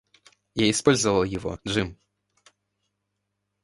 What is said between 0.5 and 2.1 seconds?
Я использовал его, Джим.